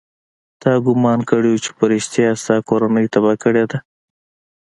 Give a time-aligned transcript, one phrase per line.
[0.61, 3.77] تا ګومان کړى و چې په رښتيا يې ستا کورنۍ تباه کړې ده.